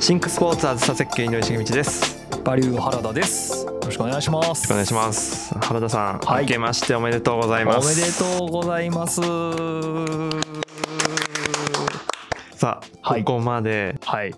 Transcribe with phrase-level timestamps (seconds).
[0.00, 3.66] シンクスポーツあずさ設計井上重道ですよバリュー原田です。
[3.66, 4.48] よろしくお願いします。
[4.48, 9.20] ろしくお願いします原田さん、はい明けましておめでとうございまおめすでとうございます。
[12.56, 14.34] さあ、はいここまではい。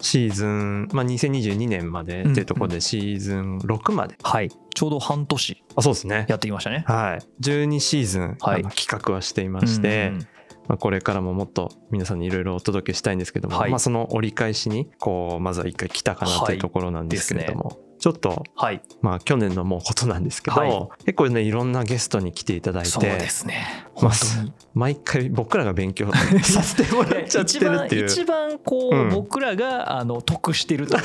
[0.00, 4.50] シーズン、まあ、2022年までっていうところでシーズン6まで、はい。
[4.74, 5.64] ちょうど半年。
[5.74, 6.26] あそうですね。
[6.28, 6.84] やってきましたね。
[6.86, 7.42] はい。
[7.42, 8.62] 12シーズン、はい。
[8.64, 10.26] 企画はしていまして、うんうん
[10.68, 13.70] まあ、これからももっと皆さんにいろいろお届けしたいんですけども、はい。
[13.70, 18.80] まあ、その折り返しにこうまずは一回来たかなというところなんですけれども、ちょっとはい。
[19.02, 23.84] まあ去年のもうことなんですけど、はい結構ねいろんなゲストに来ていただいてそうですね。
[24.00, 24.52] まあ本当に。
[24.74, 30.96] 毎回僕らが勉強させてもらっちゃって一るっていう番一番こう、うん僕らがあの得してると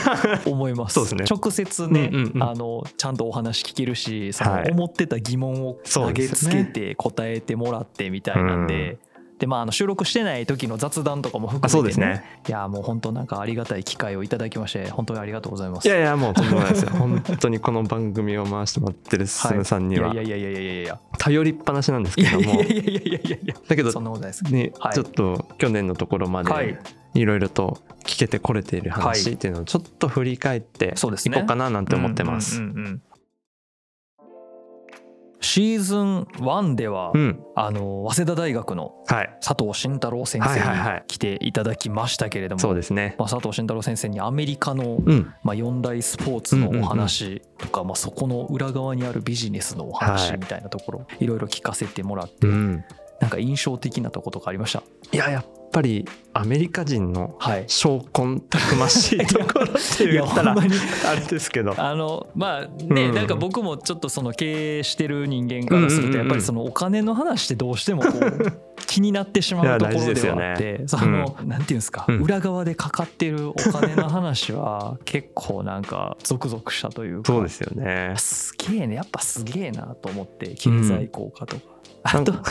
[0.46, 0.94] 思います。
[1.02, 8.99] そうですね直接ね、うんうんうんあのちゃんとお話聞けるし、そのはい思ってた疑問をそ投げつけて答えてもらってみたいなんで。
[9.41, 12.23] でまあ、あの収録してない時の雑談とかも含めて、あそうですね。
[12.47, 15.87] いやもう本当なんかありがたい機会をいただきまして本当にありがとうございます。
[15.87, 16.91] いやいやもうとんでもないですよ。
[16.91, 20.13] 本当にこの番組を回してもらってる進さんには。
[20.13, 20.99] いやいやいやいやいやいや。
[21.17, 22.39] 頼りっぱなしなんですけども。
[22.39, 23.55] いやいやいやいやいやいや。
[23.67, 24.43] だけどそんなことないです。
[24.43, 24.93] ね、はい。
[24.93, 26.67] ちょっと去年のところまはい。
[26.67, 26.79] で
[27.15, 31.09] いろいろと聞けてこれている話っていうのをちょっと振り返っていこ
[31.41, 32.59] うかななんて思ってます。
[32.59, 33.01] うんうんうんうん
[35.41, 40.95] シーズン1では、うん、あの早稲田大学のはい、佐藤慎太郎先生はいはいはい。
[40.95, 43.15] に来ていただきましたけれども、そうですね。
[43.17, 50.07] まあ、佐藤慎太郎先生にアメリカの、うん、まあ、四大スポーツのお話とか、まあ、そこの裏側にあるビジネスのおはい。
[50.09, 52.84] 話みたいなところ、い、ろいろ聞かせてもらって、うん、
[53.19, 54.84] なんか印象的なとことかありました？
[55.12, 61.74] いややっぱりアメリカ人のはい証拠たくましいところって言ったらあれですけど。
[61.77, 78.14] あのまあね、うんなんか僕もちょっとその経営してる人間からするうんうんうんうんとやっぱりそのお金の話ってどうしてもこう気になってしまう ところではあって、そのなんていうんですか、うん裏側でかかってるお金の話は結構なんかゾクゾクしたというかそうですよね。
[78.18, 81.71] すげえねやっぱすげえなと思って経済効果とか。
[82.03, 82.34] あと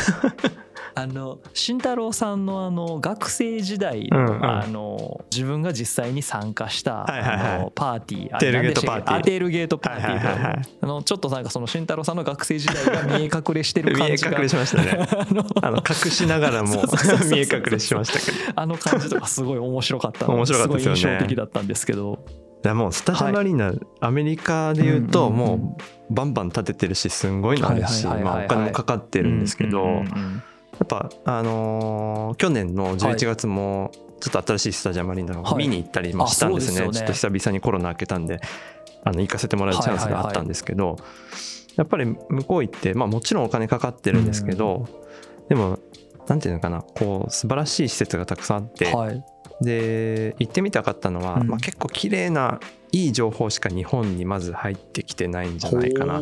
[0.94, 4.44] あの慎太郎さんのあの学生時代の,、うんうん。
[4.44, 7.38] あの自分が実際に参加した、はいはいはい。
[7.56, 9.16] あのパーティーあテールゲートパーティー。
[9.16, 10.10] あテールゲートパーティー。
[10.10, 14.30] はいはいあのちょっとなんかその慎太郎さんの学生時代が見え隠れしてる見え感じが。
[14.36, 15.06] 隠れしましたね。
[15.62, 16.74] あの隠しながらも
[17.30, 18.50] 見え隠れしましたけど。
[18.50, 20.34] いあの感じとかすごい面白かったの。
[20.34, 21.00] 面白かったですよね。
[21.02, 22.24] ごい印象的だったんですけど
[22.62, 25.76] やもうスタジアムアリーナ、アメリカで言うとも
[26.10, 30.42] うバンバン建ててるしすんごいのあるし、お金もかかってるんですけど、うんうんやうん。
[30.84, 33.90] っぱあのー去年の11月も
[34.20, 36.98] ちょっと新しいスタジアムアリーナを見に行ったりもしたんですね,、はいすよね。
[36.98, 38.40] ちょっと久々にコロナ明けたんで
[39.04, 40.96] あの行かせてもらうチャンスがあったんですけど、
[41.76, 44.86] やっぱり向こう行って、まあ、もちろんお金かかってるんですけど、
[45.48, 45.78] でも
[46.28, 49.24] なんていうのかなこう素晴らしい施設がたくさんあって、はい
[49.60, 51.48] で行ってみたかったのは、うん。
[51.48, 52.60] まあ、結構綺麗な
[52.92, 56.20] いい情報しか日本にまず入ってきてないんじゃないかな。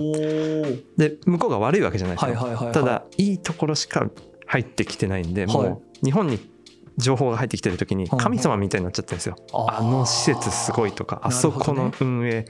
[0.97, 2.75] で向こうが悪いわけじゃないですよ、はいはいはいはい。
[2.75, 4.11] ただいいところしか
[4.47, 5.55] 入ってきてないんで、はい。
[5.55, 6.39] もう日本に
[6.97, 8.19] 情報が入ってきてる時にうん。
[8.19, 12.45] 神様みたいになっちゃってるんですよ、ああの施設すごいとかあそこの運営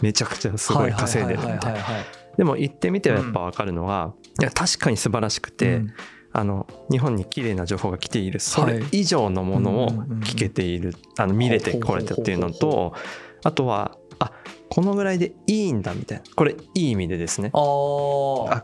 [0.00, 1.60] めちゃくちゃすごい稼いでるみたいな。
[1.60, 2.04] はいはいはいはいはい
[2.38, 5.94] でも行ってみてやっぱ分かるのは、いや確かに素晴らしくて、うん
[6.38, 8.38] あの日本に綺麗な情報が来ている。
[8.38, 9.88] それ以上のものを
[10.20, 12.94] 聞けている、あの見れてこれたっていうのと
[13.42, 14.30] あとはあ
[14.68, 16.24] このぐらいでいいんだみたいな。
[16.36, 17.50] これいい意味でですね。
[17.52, 18.62] あこ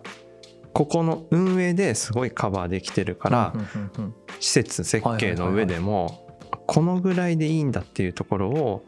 [0.73, 3.53] この運営ですごいカバーできてるから、
[4.39, 6.29] 施設設計の上でも
[6.67, 8.85] このぐらいでいいんだっていうところを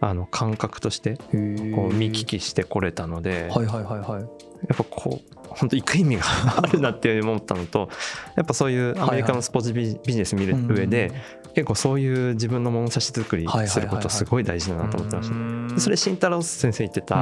[0.00, 6.22] あの感覚としてこう見聞きしてこれたので、はいはいはいはいやっぱこう本当行く意味が
[6.58, 7.88] あるなって思ったのと
[8.36, 11.12] やっぱそういうアメリカのスポーツビビジネス見る上で
[11.54, 15.34] 結構そういう自分の物差し作りすることすごい大事だなと思ってました。
[15.68, 17.16] たでそれ慎太郎先生言ってた、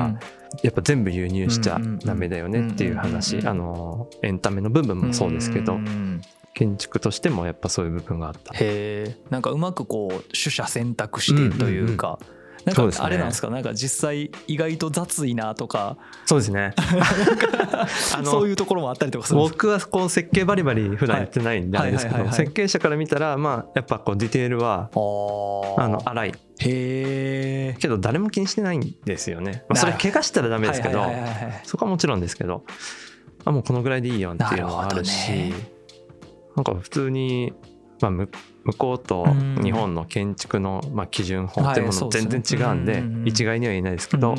[0.62, 5.78] やっぱ全部輸入しちゃダメだよねっていううんうん話うんあのエンタメの部分もそうですけど
[6.54, 8.52] 建築としてもやっぱそういう部分があった。
[8.54, 12.37] へえんかうまくこう取捨選択してというか、なんそうで
[12.74, 12.90] すね。
[12.92, 13.50] かあれなんですか？
[13.50, 15.96] なんか実際意外と雑いなとか。
[16.26, 16.74] そうですね。
[18.14, 24.90] あのそういうところもあったりとかする僕はこう設計バリバリ普段やってないんであれですけど設計者から見たらまあやっぱこうディテールは
[25.78, 26.28] あの荒い。
[26.30, 29.64] へえけど誰も気にしてないんですよね。
[29.68, 31.04] まあそれ怪我したらダメですけど
[31.64, 32.64] そこはもちろんですけど
[33.44, 35.52] あもうこのぐらいでいいよっていうのはあるしなね。
[36.56, 37.52] なんか普通に
[38.00, 38.12] まあ、
[38.68, 39.26] 向こうと
[39.62, 44.34] 日本の建築の、まあ、基準法ってもの全然違うんで一概には言えないですけど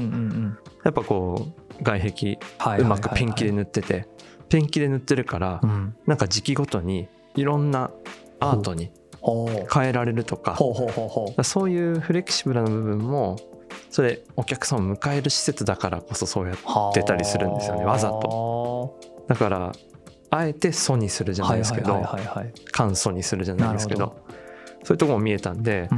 [0.83, 1.47] やっぱこ
[1.79, 2.39] う外壁
[2.79, 4.07] うまくペンキで塗ってて
[4.49, 5.61] ペンキで塗ってるから
[6.05, 7.89] なんか時期ごとにいろんな
[8.39, 8.91] アートに
[9.73, 10.55] 変えられるとか
[11.43, 13.37] そういうフレキシブルな部分も
[13.89, 18.99] それお客さんを迎える施設だからこそそうやってたりするんですよねわざと。
[19.27, 19.71] だから
[20.29, 22.05] あえて素にするじゃないですけど
[22.71, 24.23] 簡素にするじゃないですけど
[24.83, 25.97] そういうとこも見えたんで、や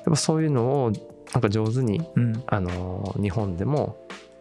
[0.00, 0.92] っぱそういうのを
[1.32, 2.00] なんか上手に、
[2.46, 3.96] あの日本でも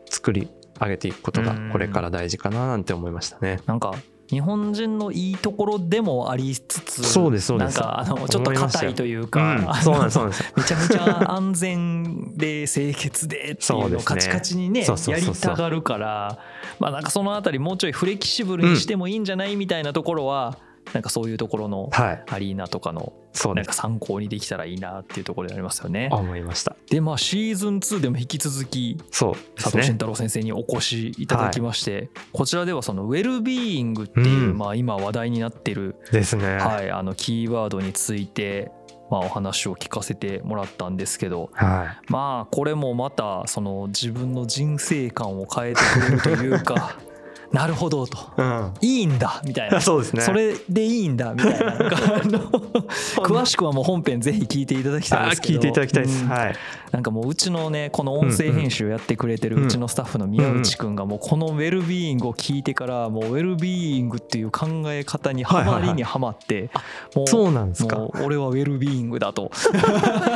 [0.09, 0.47] 作り
[0.79, 3.59] 上げていくことがこれから大事かななんて思いましたね。
[3.65, 3.93] なんか
[4.33, 7.79] 日本人のいいところでもありつつそうですそうです。
[7.79, 10.53] なんかあのちょっと硬いというか、そうなんですそうなんです。
[10.57, 16.39] めちゃめちゃ安全で清潔でっていうのをカチカチにねやりたがるから
[16.79, 20.57] まあなんかそのあたりもうちょいフレキシブルにしてもいいんじゃないみたいなところは、
[20.91, 23.13] なんかそういうところのアリーナとかの
[23.55, 26.09] なんか参考にできたらいいなっていうところでありますよね。
[26.11, 26.75] 思いました。
[26.89, 38.71] でまあシーズン2でも引き続きそう佐藤慎太郎先生にお越しいただきまして、こちらではそのウェルビーイングっていう、まあ今話題になってるですね、はい、あのキーワードについて
[39.09, 46.97] まあ、お話を聞かせてもらったんですけど、はい、まあこれもまたその自分の人生観を変えてくれるというか
[47.53, 49.79] なるほどと、うん、いいんだみたいな。
[49.81, 50.23] そうですね。
[50.23, 51.73] それでいいんだみたいな。
[53.21, 56.55] 詳しくはもう本編ぜひ聞いていただきたいです聞いていただきたいです、うん、はい。
[56.91, 66.71] なんかもううちのねこの音声編集やってくれてるうちのスタッフの宮内くんがもうこのウェルビーイングを聞いてからもうウェルビーイングっていう考え方にはまりにはまって
[67.15, 67.97] もうそうなんですか。
[68.23, 69.51] 俺はウェルビーイングだと。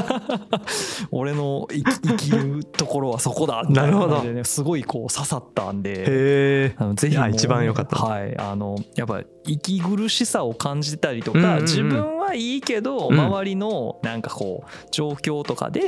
[1.11, 4.23] 俺の生きるところはそこだなるほど。
[4.43, 6.75] すごいこう刺さったんでへえ
[7.09, 15.81] ぜひ一番良かったはいあのやっぱ息苦しさを感じたりとか自分はいいけど周りのなんかこう状況とかで、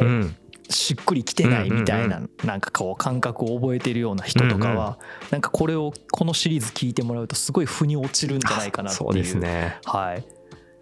[0.70, 5.00] しっくりきてないみたいななんかこう感覚を覚えてるような人とかは
[5.32, 9.10] なんかこれをこのシリーズ聞いてもらうとすごい腑に落ちるんじゃないかなっていう。
[9.10, 9.78] そうですね。
[9.86, 10.24] はい。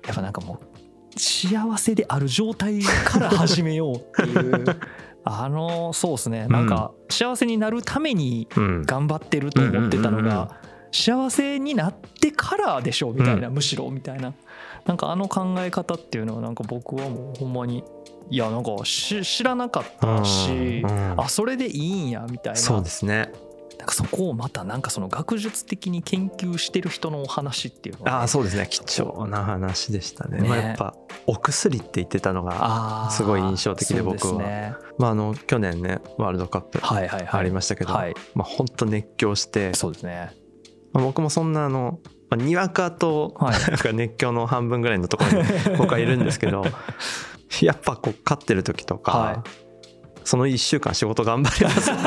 [0.06, 4.66] やっぱなんかもう幸せである状態から始めようっていう
[5.28, 6.48] あのそうですね。
[6.48, 10.60] なんか幸せになるために頑張ってると思ってたのが
[10.92, 14.34] 幸せになってからでしょみたいなむしろみたいな。
[14.86, 17.84] なんかあの考え方っていうのはなんか僕はもうほんまに
[18.30, 20.84] いやなんか知らなかったし、
[21.18, 22.60] あそれでいいんやみたいな。
[22.60, 23.32] そうですね
[23.78, 28.68] なんかそこをまたなんかその学術的に研究してる人のお話っていうのは、ね、あそうですね。
[28.70, 30.96] 貴重な話でしたね、ね、まあ、やっぱ
[31.28, 38.06] お薬って言ってたのがすごい印象的で僕は、ね、まあ、あの去年ねワールドカップありましたけど、はい。
[38.06, 39.74] はい、まあ本当熱狂して。
[39.74, 40.32] そうですね、
[40.94, 45.48] まあ、僕もそんなあのまあ、にわかとなんか熱狂の半分ぐらいのところに
[45.78, 46.66] 僕はいるんですけど
[47.62, 49.38] やっぱこう勝ってる時とか、はい、
[50.26, 51.98] その1週間仕事頑張りますね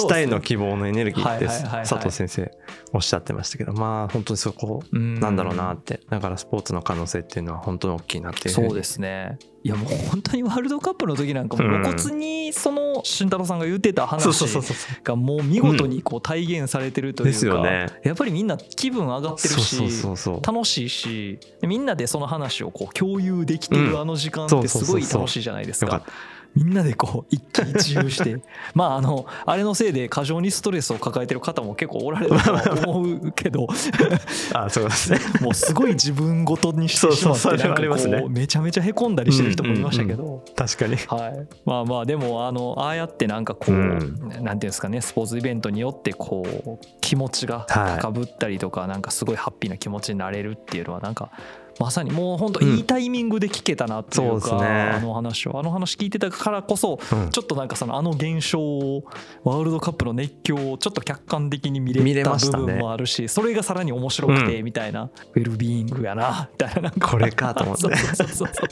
[0.00, 2.50] 明日への希望のエネルギーって佐藤先生
[2.92, 6.00] おっしゃってましたけどまあ本当にそこなんだろうなって。
[6.10, 8.54] だからスポーツの可能性っていうのは本当に大きいなっていう。
[8.54, 9.38] そうですね。
[9.64, 14.44] いやもう本当にワールドカップの時なんかも露骨にその慎太郎さんが言ってた話
[15.02, 19.82] がもう見事にこう体現されてるというかやっぱりみんな気分上がってるし
[20.46, 26.02] 楽しいしみんなでその話をこう共有できてるあの時間ってすごい楽しいじゃないですか。
[26.54, 28.36] みんなでこう一喜一憂して。
[28.74, 32.36] まああのあれのせいで過剰にストレスを抱えてる方も結構おられる
[32.82, 33.66] と思うけど。
[34.54, 35.18] あそうですね。
[35.40, 51.30] もうすごい自分ごとにしてしまってめちゃめちゃへこんだりしてる人もいましたけど、確かに、はい、まあまあでもあのああやってなんかこう、なんていうんですかねスポーツイベントによってこう気持ちが高ぶったりとか、なんかすごいハッピーな気持ちになれるっていうのはなんか
[51.80, 56.98] まさにもう本当いいタイミングで聞けたなっていうか、うんね、あの話をあの話聞いてたからこそ、
[57.30, 59.04] ちょっとなんかそのあの現象を
[59.42, 67.82] ワールドカップの熱狂をちょっと客観的に見れた部分もあるし、ね、それがさらに面白くてみたいな、うん、ウェルビーイングやなみたいなこれかと思って。
[67.82, 68.68] そうそうそうそう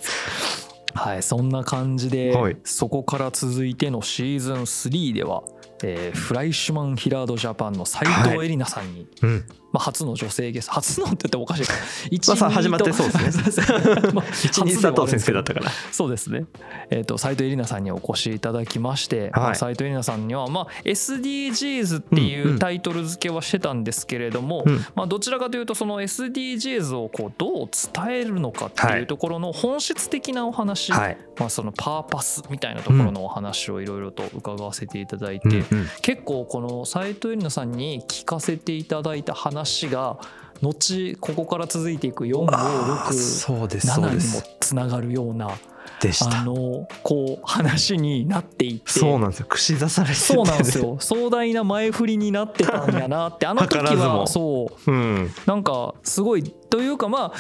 [0.95, 5.43] はい、そんな感じで、はい、そこから続いてのシーズン3では、
[5.83, 10.73] えー、フライシュマン・ヒラード・ジャパンの斉藤恵里奈さんに、はいうん、まあ、初の女性ゲスト。
[10.73, 11.73] 初のって言ってもおかしいか。
[12.11, 13.67] 一まあ、始まってそうですね。
[14.45, 15.71] 一二佐藤先生だったから。
[15.91, 16.45] そうですね。
[16.91, 24.73] えっ、ー、と斉藤恵里奈さんにお越しいただきまして、はい、斉藤恵里奈さんには、まあ、SDGs っていうタイトル付けはしてたんですけれども、うん。
[24.75, 40.19] うん、まあ、どちらかというとその SDGs をこうどう伝えるのかっていうところの本質的なお話、はい、まあ、そのパーパスみたいなところのお話をいろいろと伺わせていただいて、うんうん、結構この斉藤恵里奈さんに聞かせていただいた話話が
[40.61, 44.57] 後ここから続いていくあーそうですそう456にもです。
[44.61, 48.91] つながるようなあのこう話になっていって。
[48.91, 49.47] そうなんですよ。
[49.49, 50.97] 串刺されそうなんですよ。
[50.99, 54.91] 壮大な前振りになってたんやなって あの時はそう。
[54.91, 55.31] うん。
[55.47, 56.43] なんかすごい。
[56.43, 57.33] というかまあ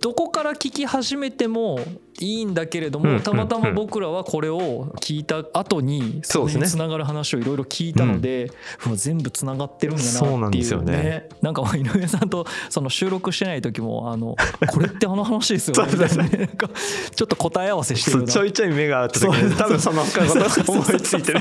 [0.00, 1.78] どこから聞き始めても
[2.20, 6.60] いいんだけれどうんもたまたま僕らはこれを聞いた後にそうですね。
[6.62, 8.50] れにつながる話をいろいろ聞いたので
[8.86, 11.10] うわ全部つながってるんやそうなんですよなっていうね。
[11.10, 14.36] ねなんか井上さんとその収録してない時もあの
[14.68, 15.92] これってあの話ですよね。
[15.92, 21.40] みたいなちょっと答え合わせしてるちょいちょい目が合った時に多分その他のことが思いついてる。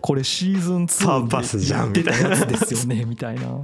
[0.00, 3.60] これシーズン2パーパスじゃんで言ってたやつですよねみたいな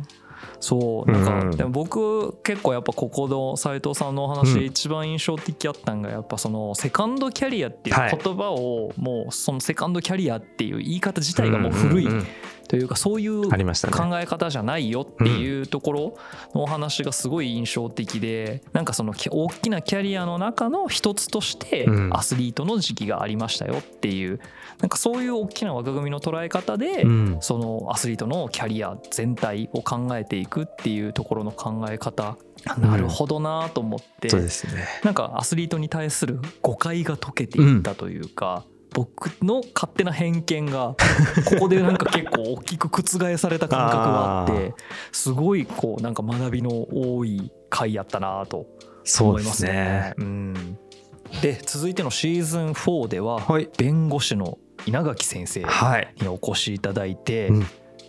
[0.64, 1.50] そうなんか、うん。
[1.50, 8.18] でも僕結構やっぱここの斉藤さんのお話で一番印象的やったんがやっぱそのセカンドキャリアっていうはい。
[8.18, 12.08] 言葉をもうそのセカンドキャリアっていう言い方自体がもう古い
[12.66, 13.56] というかそういう考
[14.18, 16.14] え方じゃないよっていうところ
[16.54, 22.16] のお話がすごい印象的でなんかそのき大きなキャリアの中の一つとしてうん。
[22.16, 24.40] アスリートの時期がありましたよっていう
[24.80, 27.36] なんかそういう大きな枠組みの捉え方でうん。
[27.40, 32.36] そのアスリートのキャリア全体を考えていくっていうところの考え方。
[32.66, 34.86] あなるほどなと思ってそうですね。
[35.04, 38.64] なんかアスリートに対する誤解が解けていったというか、
[38.94, 40.94] 僕の勝手な偏見が
[41.50, 44.74] ここでなんか結構大きく覆された感覚があっ あて
[45.12, 48.66] すごいこうなんか学びの多い回やったなと
[49.02, 49.72] そうで思いますすね。
[49.72, 50.14] ね。
[50.16, 50.78] うん。
[51.42, 53.68] で続いてのシーズン4でははい。
[53.76, 56.14] 弁護士の稲垣先生はい。
[56.20, 57.66] にお越しいただいて、うん。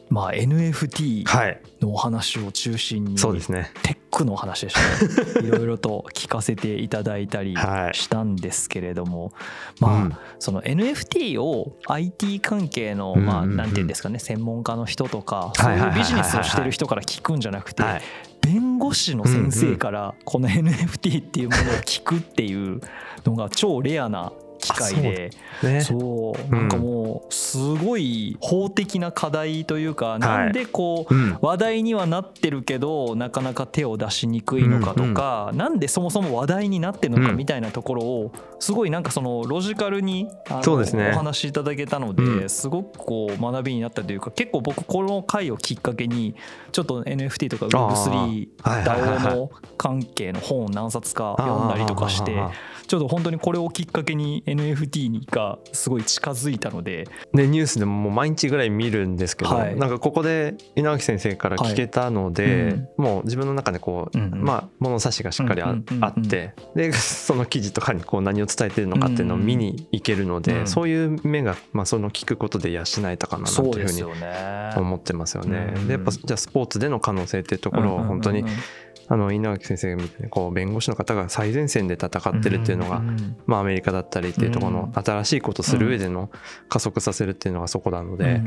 [0.09, 1.61] まあ NFT はい。
[1.81, 3.71] のお話を中心にそうですね。
[3.81, 5.47] テックの話でしたね。
[5.47, 7.95] いろいろと聞かせていただいたりはい。
[7.95, 9.33] したんですけれども、
[9.79, 10.15] まあ、うん。
[10.39, 18.01] その NFT を IT 関係のまあなんていうんですかね専門家の人とかはいはいはいはいそういうビジネスをしてる人から聞くんじゃなくてはい。
[18.41, 22.79] 弁護士の先生からこの NFT っていうものを聞くっていう
[23.25, 25.29] のが超レアな機会で。
[25.63, 25.81] ね。
[25.81, 26.41] そう。
[26.41, 26.51] うん。
[26.51, 31.37] なんかもうすごい法的な課題というかなんでこううん。
[31.41, 37.37] 話題にはなってるけどなかなか手を出しにくいのかとか、なんでそもそも話題になってるのかうん。
[37.37, 40.27] みたいなところをすごいなんかそのロジカルに
[40.95, 41.11] ね。
[41.13, 42.49] お話しいただけたので、うん。
[42.49, 46.35] すごくこう学びになったというか結構僕この回をきっかけに
[46.71, 49.17] ちょっと NFT とか Web3 はいはいはいはい。
[49.19, 52.35] DAO の関係の本を何冊か読んだりとかして
[52.87, 57.07] ちょっと本当にこれをきっかけに NFT にがすごい近づいたので。
[57.33, 59.75] でニュースでももう毎日ぐらい見るんですけど、はい。
[59.75, 62.87] なんかここで稲垣先生から聞けたので、はいうん。
[62.97, 64.43] もう自分の中でこう、うんうん。
[64.43, 70.67] まあ物差しがしっかりあ,、ってでその記事とかにこう何を伝えてるのかっていうのを見に行けるので、うん。
[70.67, 74.03] そういう目が、まあ、その聞くことで養えたかななというふうに。
[74.75, 75.73] 思ってますよね。
[75.75, 78.43] うんでやっぱじゃあスポーツでの可能性っていうところを本当に、
[79.07, 83.01] あの稲垣先生みたいにこう弁護士の方が最前線で戦ってるっていうのが、
[83.45, 86.31] まあ、アメリカだったりっていうところの新しいことする上での
[86.69, 88.41] 加速させるっていうのがそこなので、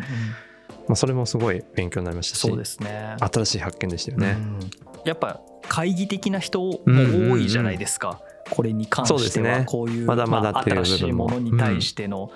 [0.88, 3.16] まあ、それもすごい勉強になりましたしそうですね。
[3.20, 4.36] 新しい発見でしたよね。
[4.38, 4.60] うん。
[5.04, 8.20] やっぱ懐疑的な人も多いじゃないですか。
[8.50, 12.30] これに関してはこういうまだまだ新しいものに対しての。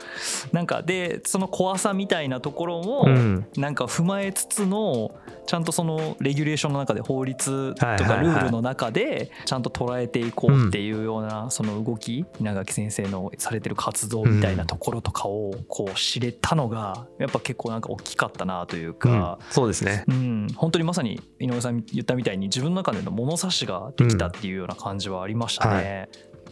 [0.52, 3.46] なんかでその怖さみたいなところもうん。
[3.56, 5.12] なんか踏まえつつの
[5.46, 19.38] ちゃんとそのレギュレーションの中で法律とはいかはいはいルールの中でちゃんと捉えていこうっていうようなその動き稲垣先生のされてる活動みたいなところとかをこう知れたのがやっぱ結構なんか大きかったなといううんか。
[19.50, 20.04] そうですね。
[20.08, 26.08] うん、本当にまさに井上さん言ったみたいに自分の中での物差しができたっていうような感じはありましたね。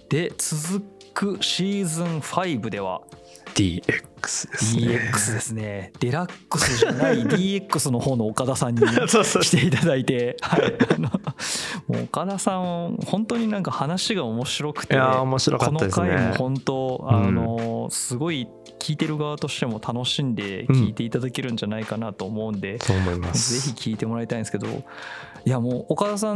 [0.09, 3.03] で続くシーズン5では
[3.55, 3.83] DX
[4.23, 4.83] ですね。
[4.83, 10.75] DX ですねデラックスじゃない DX の方の岡田さんに 来ていただいて、はい、
[11.91, 15.91] もう岡田さん本当になんか話が面白くいてやー面白かこの。
[15.91, 23.55] 回も本当あのすごい聞いてる側としても楽しんで聞いていただけるんじゃないかなと思うんで、そう思います。
[23.55, 24.67] ぜひ聞いてもらいたいんですけど
[25.45, 26.35] いやもう岡田さん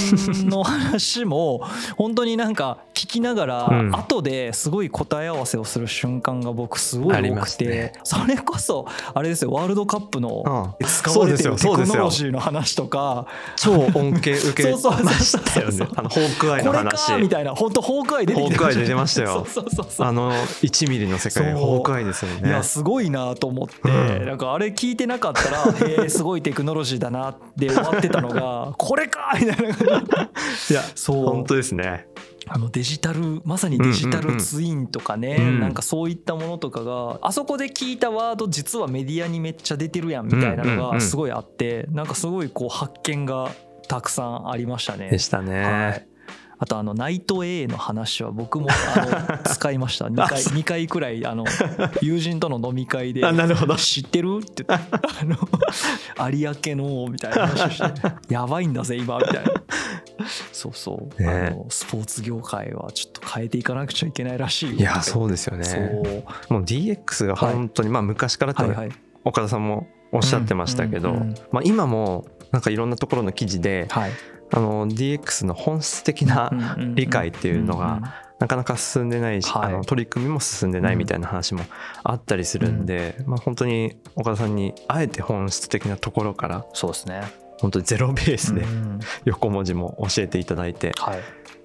[0.48, 1.62] の話も
[1.96, 3.94] 本当になんか聞きながらうん。
[3.94, 7.92] 後ですごい答え合わせをする瞬間が僕すごいあり多くて、ね。
[8.02, 13.26] それこそあれですよワールドカップのうん使われてるテそうですよクノロジーの話とか。
[13.56, 15.92] 超恩恵受けそうそうそうましたよそうね。
[15.96, 17.06] あのホークアイの話。
[17.06, 17.54] かみたいな。
[17.54, 19.46] 本当ホークアイ出てきてホークアイ出てましたよ。
[19.46, 20.06] そうそうそうそう。
[20.06, 22.62] あの1ミリの世界ホークアイですよいねや。
[22.62, 24.26] すごいなと思って、うん。
[24.26, 29.74] なんかあれ聞いてなかったら「へえすごいテクノロジーだな」って終わってたのが「これか!」みたいな。
[29.74, 31.26] いやそう。
[31.26, 32.06] 本当ですね。
[32.46, 43.50] あのデジタルまさにデジタルツインとかね、うんなんかそういったものとかがあそこで聞いたワード実はメディアにめっちゃ出てるやんみたいなのうんうんうんがすごいあってなんかすごいこう発見が
[43.88, 45.10] たくさんありましたね。
[45.10, 46.06] でしたね、はい。
[46.56, 50.06] あとあのナイト A の話は僕もあの 使いました。
[50.06, 51.44] 2回2回くらいあの
[52.00, 53.76] 友人との飲み会であなるほど。
[53.76, 54.88] 知ってる?」って言って
[56.18, 59.52] あの有明のみたいな話をして「やばいんだぜ今」みたいな
[60.52, 61.28] そうそう、ね。
[61.28, 64.76] あのスポーツ業界はちょっと変えていかなくちゃいけないらしいよ。
[64.76, 65.64] いやそうですよね。
[66.48, 68.90] もう DX が本当に、まあ昔からってはいはい。
[69.24, 74.10] 岡田さんもおっしゃってましたけど、うんうんうんまあ、今もなんかいろんなところの記事ではい。
[74.52, 76.52] あの DX の本質的な
[76.94, 79.72] 理解っていうのがなかなか進んでないし、はい。
[79.72, 81.62] あの取り組みも進んでないみたいな話も
[82.04, 89.00] あったりするんで、まあ、本当に岡田さんにあえて本質的なところからそうですね本当にゼロベースでうん。
[89.24, 91.20] 横文字も教えていただいて、はい。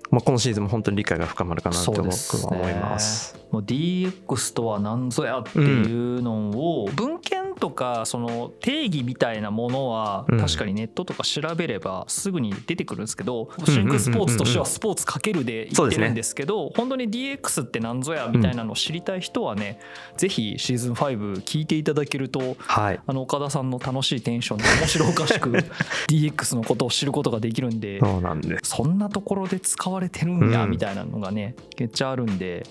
[0.09, 3.37] まあ、このシーズンも本当に理解が深まるかなと僕は思います。
[3.51, 10.39] もう DX とは何ぞやっていうのを文献とかその定義みたいなものはうん。
[10.39, 13.65] 確かにネットとか調べればすぐに出てくるんですけどん。
[13.65, 19.79] シンクスポーツとしてはスポーツかけるで言ってるんですけど本当に DX って何ぞやみたいなのを知りたい人はね
[20.17, 22.99] ぜひシーズン5聞いていただけるとはい。
[23.05, 25.51] あの岡田さんの楽しいテンションで面白おかしく
[26.09, 28.71] DX のことを知ることができるんでそうなんです。
[28.71, 30.71] そんなところで使われてるんやうん。
[30.71, 32.63] みたいなのがね、めっちゃあるんで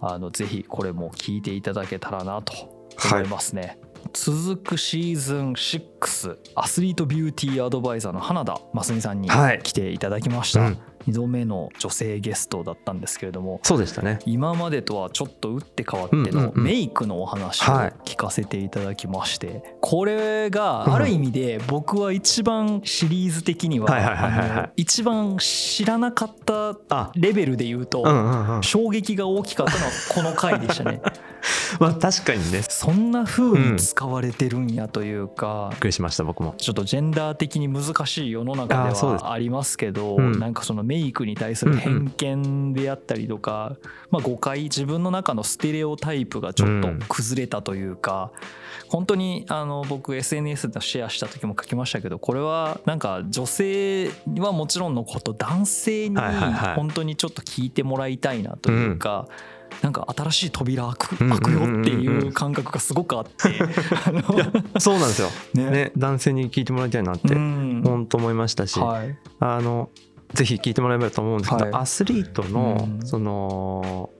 [0.00, 2.52] あのぜひこれも聞いていただけたらなと
[3.10, 3.78] 思いますね。
[4.12, 9.60] 続くシーズン6アスリートビューティーアドバイザーの花田真澄さんにはい。
[9.62, 10.78] 来ていただきました、うん。
[11.06, 14.18] 2度目の女性ゲストだったんですけれどもそうでしたね。
[14.26, 17.94] 今までとはちょっと打って変わってのメイクのお話をはい。
[18.04, 27.12] 聞かせていただきましてこれがある意味で僕は一番シリーズ的には一番知らなかったあ。
[27.14, 28.04] レベルで言うと
[28.62, 31.00] 衝撃が大きかったのはこの回でしたね
[31.80, 32.58] まあ確かにね。
[32.58, 35.72] びっそんな風に使われてるんやというか。
[35.80, 36.54] くりしました僕も。
[36.58, 40.38] ちょっとジェンダー的に難しい世の中ではありますけどうん。
[40.38, 43.76] なんかそのメイクに対する偏見であったりとか、
[44.10, 48.30] まあ、誤解自分の中のステレオタイプがちょっと崩れたというか、
[48.88, 56.74] 本当にあの僕 SNS でシェアした時も書きましたけどこれはなんか女性はもちろんのこと男性にはいはいはい。
[56.74, 59.28] 本当にちょっと聞いてもらいたいなというか。
[59.80, 63.32] なんか新しい扉開くうん開くよっていう感覚がすごくあって。
[64.78, 65.70] そうなんですよ、ね。
[65.70, 67.82] ね男性に聞いてもらいたいなってうん。
[67.84, 69.16] 本当思いましたし、はい。
[69.40, 69.90] あの
[70.34, 71.74] ぜひ聞いてもらえればと思うんですけど、はい。
[71.74, 73.06] アスリートのうん。
[73.06, 74.10] その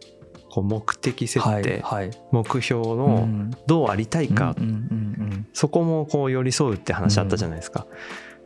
[0.50, 2.10] こう目的設はい定、はい。
[2.30, 3.50] 目標うのん。
[3.66, 4.54] どうありたいか、
[5.52, 7.86] そこもこう寄り添うって話あったじゃないですか。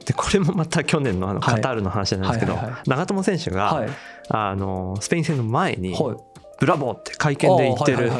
[0.05, 1.55] でこれもまた去年のあのはい。
[1.57, 3.89] カタールの話ないですけど、長友選手が、はい。
[4.29, 6.17] あのスペイン戦の前にはい
[6.59, 8.11] 「ブラボー!」って会見で言ってる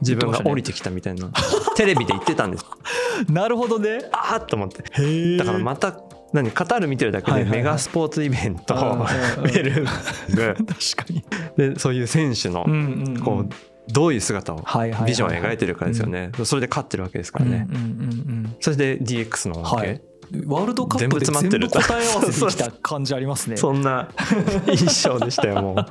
[0.00, 1.30] 自分が降りててきたみたいな。
[1.76, 2.64] テレビで言ってたんです。
[3.30, 3.98] なるほどね。
[4.12, 4.84] あーっと思って。
[4.92, 5.98] へだからまた
[6.32, 9.46] 何カタール見てるだけでメガスポーツイベントうんうんうん。
[9.46, 10.64] 見れる確か
[11.10, 11.24] に。
[11.56, 12.64] でそういう選手の
[13.22, 13.48] こう
[13.92, 14.64] どういう姿を
[15.06, 16.30] ビジョンを描いてるかですよね。
[16.44, 17.66] それで勝ってるわけですからね。
[18.60, 20.00] それで DX のわけ、はい
[20.46, 23.56] ワールドカップで全部詰まってる全部答え合わせてきた感じありますね。
[23.58, 24.08] そんな
[24.66, 25.86] 印象でしたよも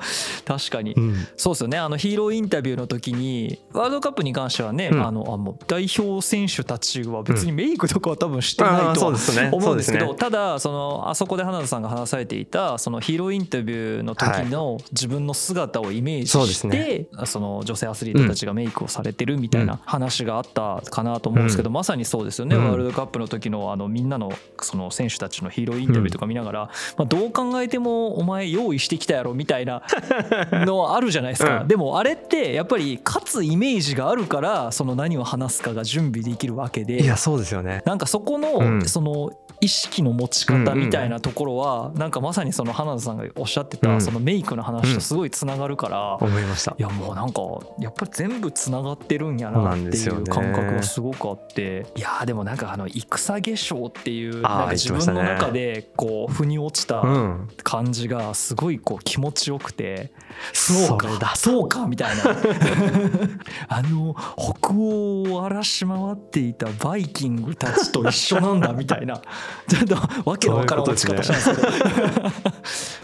[0.46, 0.94] 確かに。
[0.94, 1.78] う、うん、そうですよね。
[1.78, 5.06] あのヒーローインタビューの時にワールドカップに関してはね、うん。
[5.06, 22.66] あのあもう代表選手たちは別にメイクとかは多分してないと思うんですけど、そうでただそのあそこで花田さんが話されていたそのヒーローインタビューの時の自分の姿をイメージして、その女性アスリートたちがメイクをされてるみたいな話があったかなと思うんですけど、まさにそうですよね、うん。
[22.66, 24.23] ワールドカップの時のあのみんなの
[24.62, 26.60] その選手たちのヒーローインタビューとか見ながら、
[26.98, 29.84] まあ、どう考えてもお前用意してきたやろみたいな
[30.66, 31.68] のあるじゃないですか、うん。
[31.68, 37.82] でもあれってやっぱり勝つイメージがあるからその何を話すかが準備できるわけでいやそうですよね。
[37.86, 38.82] なんかそこうのん。
[38.86, 39.32] その
[39.62, 43.98] 意識の持ち方みたいなところはなんかまさにその花田さんがおっしゃってうん。
[43.98, 46.76] たそのメイクの話とすごいつながるから思いました。
[46.78, 47.42] いやもうなんか
[47.80, 57.48] やっぱり全部つながってるんやななっていう感覚がすごくあっていやーでもなんかあの戦化粧っていうなんか自分の中でこう腑に落ちたうん。
[57.64, 60.12] 感じがすごいこう気持ちよくて
[60.52, 62.24] そそうれだかそうかみたいな。
[63.68, 69.22] あの北欧を荒らし回っていたバイキングたちと一緒なんだみたいな。
[69.68, 69.96] ちょっと
[70.30, 72.30] わけのわからん落ち方したんですけど。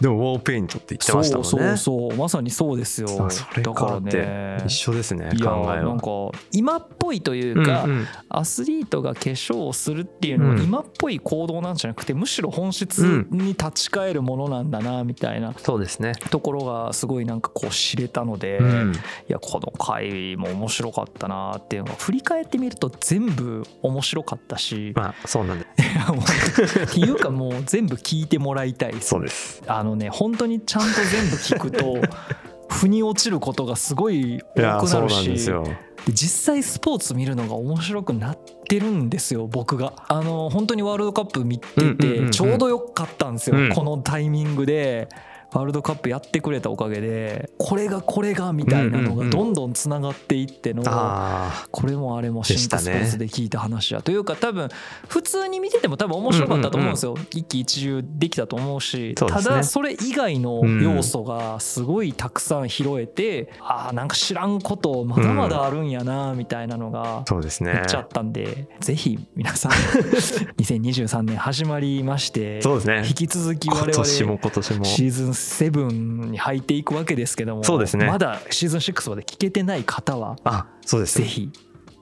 [0.00, 1.48] でもウォーペイントって言ってましたもんね。
[1.50, 1.76] そうそう
[2.10, 4.62] そうまさにそうですよあそれだかからね。
[4.66, 5.82] 一緒ですねいや考えは。
[5.82, 6.06] なんか
[6.52, 7.86] 今っぽいというか、
[8.28, 10.62] アスリートが化粧をするっていうのはうん。
[10.62, 16.12] 今っぽい行動なんじゃなくてむしろ本質に立ち返るものなんだなみたいなそうですね。
[16.30, 18.92] ところがすごいなんかこう知れたので、うん。
[18.92, 18.96] い
[19.28, 29.00] やこの回も面白かったなっていうのが振り返ってみると全部面白かったし、まあそうなんでいやもうっていうかもう全部聞いてもらいたい。
[29.00, 29.62] そうです。
[29.66, 32.00] あのね本当にちゃんと全部聞くと
[32.68, 35.14] 腑に落ちることがすごい多くなるし。
[35.14, 35.64] なんですよ。
[35.64, 35.76] で
[36.08, 39.92] 実際スポーツ見るのが面白くなってるんですよ僕が。
[40.08, 43.72] あの本当にワールドカップ見ててちょうどよかったんですよ、うん。
[43.72, 45.08] このタイミングで
[45.52, 52.98] ワールドカップやってくれたおかげでこれがこれがみたいなのがどんどんつながっていってのあこれもあれもシンクスでしたね。
[53.00, 54.68] ポーツで聞いた話やというか多分
[55.08, 57.16] 普通に見てても多分面白かったと思うんですよ。
[57.30, 67.74] 一喜一憂できたと思うしただそれ以外の要素がすごいたくさん拾えてああなんか知らんことまだまだあるんやなみたいなのがあそうですね。
[67.74, 69.72] めっちゃあったんでぜひ皆さん
[70.58, 73.04] 2023年始まりましてそうですね。
[73.06, 74.84] 引き続き我今年も々今年も。
[74.84, 81.50] シーズン7に入っていくわけですけどもそうですねまだシーズン6まで聞けてない方はあそうですぜひ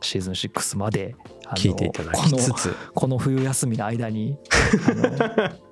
[0.00, 1.14] シーズン6まで
[1.56, 4.36] 聞いていただきつつこの冬休みの間に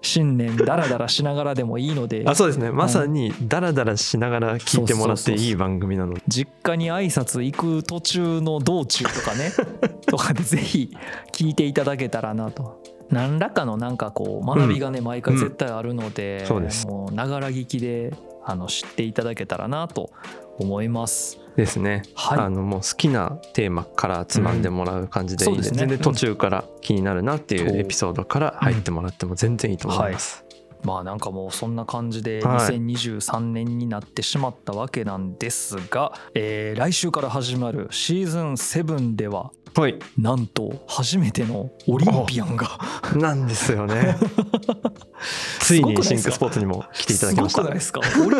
[0.00, 9.52] 新年ダラダラしながらでもいいのであそうですねまさにダラダラしながら聞いてもらっていい番組なので実家に挨拶行く途中の道中とかね
[10.06, 10.96] とかでぜひ
[11.32, 12.95] 聞いていただけたらなと。
[13.10, 16.86] 何らかのなんかこう学びがね毎回絶対あるのでそうです。
[16.86, 18.12] もうながら聞きで
[18.44, 20.10] あの知っていただけたらなと
[20.58, 21.38] 思います。
[21.56, 22.38] ですね、はい。
[22.38, 30.44] あのもう好きなテーマからつまんでもらう感じで全然途中から気になるなっていそううエピソードから入ってもらっても全然いいと思います、
[30.86, 32.76] まあなんかもうそんな感じではい。
[32.76, 42.78] 2023年になってしまったわけなんですが、えー来週から始まるシーズン7でははい、なんと初めてのオリンピアンが
[43.14, 44.16] なんですよね。
[45.60, 47.62] ついにシンクスポーツにも来ていただきました。
[47.62, 48.00] すごくないですか？
[48.24, 48.36] オリ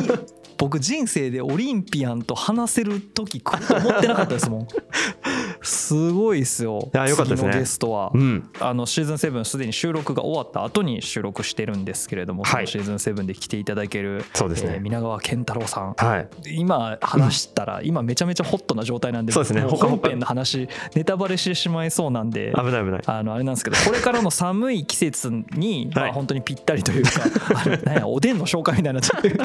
[0.59, 4.69] 僕人生でオリンピアンと話せる時来ると思ってなかったですもん。
[5.63, 6.91] すごいですよ。
[6.95, 7.49] いやよかったですね。
[7.51, 8.11] 次のゲストは。
[8.15, 8.49] うん。
[8.61, 12.67] あのシーズン7すでに収録が終わった後に収録してるんですけれども、はい。
[12.67, 14.75] シーズン7で来ていただける、そうですね。
[14.75, 15.95] えー皆川健太郎さん。
[15.97, 16.29] はい。
[16.55, 19.63] 今話したら今めちゃめちゃホットな状態なんでそうですね。
[19.63, 23.03] 本編の話ネタバレしてしまいそうなんで危ない危ない。
[23.07, 26.11] あのあれなんですけどこれからの寒い季節にまはい。
[26.11, 27.11] あ本当にぴったりというか
[27.55, 29.29] あのなんやおでんの紹介みたいになっちゃって。
[29.31, 29.41] る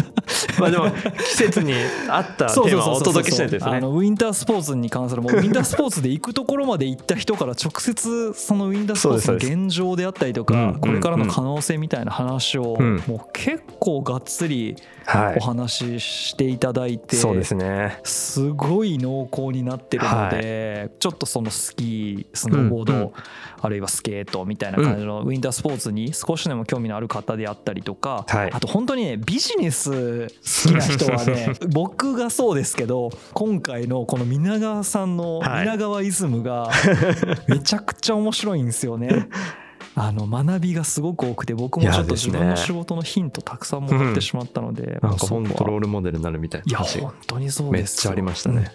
[0.59, 1.73] まあでも 季節に
[2.07, 3.71] 合ったテーマをお届けしたいですね。
[3.71, 13.03] あのウィンタースポーツに関するもう ウィンタースポーツで行くところまで行った人から直接そのウィンタースポーツの現状であったりとうんかこれからの可能性みたいな話をうん。
[13.07, 15.37] もう結構がっつりはい。
[15.37, 17.99] お話ししていただいてそうですね。
[18.03, 23.13] すごい濃厚になってるので、ちょっとそのスキースノーボード、
[23.61, 28.51] あるいはスケートみたいな感じのウィンタースポーツに少しでも興味のある方であったりとか、はい。
[28.51, 35.61] あと本当にねビジネス好きな人はね 僕がそうですけど今回のこの皆川さんのはい。
[35.63, 36.69] 皆川イズムが
[37.47, 39.27] めちゃくちゃ面白いんですよね。
[39.95, 46.99] あの学びがすごく多くて僕もちょっと自分の仕事のヒントたくさんもらってしまったので、なんか本当ロールモデルになるみたいいやな話。
[46.99, 48.71] が本当にそうですめっちゃありましたね、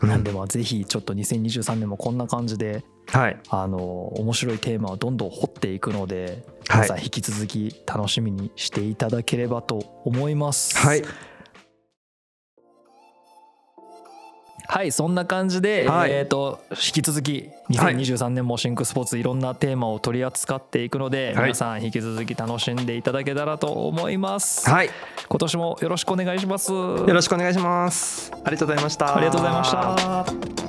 [0.00, 0.08] うん。
[0.08, 3.38] なんでまあぜひちょっと2023年もこんな感じではい。
[3.50, 6.82] あの面白いテーマをどんどん掘っていくのではい。
[6.82, 10.78] 皆さん引き続き楽しみにしていただければと思います。
[10.78, 11.10] はいはい
[14.90, 24.68] そんな感じで、はいえー、と引き続き2023年もシンクスポーツいろんなテーマを取り扱っていくので、はい皆さん引き続き楽しんでいただけたらと思います。
[24.68, 24.90] はい
[25.28, 26.72] 今年もよろしくお願いします。
[26.72, 30.67] よろしくお願いしますありがとうございましたありがとうございました。